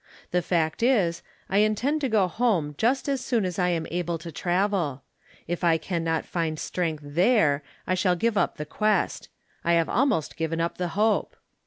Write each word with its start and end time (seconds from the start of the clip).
The 0.31 0.41
fact 0.41 0.81
is, 0.81 1.21
I 1.47 1.59
intend 1.59 2.01
to 2.01 2.09
go 2.09 2.27
home 2.27 2.73
just 2.79 3.07
as 3.07 3.21
soon 3.21 3.45
as 3.45 3.59
I 3.59 3.69
am 3.69 3.85
able 3.91 4.17
to 4.17 4.31
travel. 4.31 5.03
If 5.47 5.63
I 5.63 5.77
can 5.77 6.03
not 6.03 6.25
find 6.25 6.57
strength 6.59 7.03
there 7.05 7.61
I 7.85 7.93
shall 7.93 8.15
give 8.15 8.35
up 8.35 8.57
the 8.57 8.65
quest— 8.65 9.29
I 9.63 9.73
have 9.73 9.89
almost 9.89 10.37
given 10.37 10.59
up 10.59 10.79
the 10.79 10.87
hope. 10.97 11.35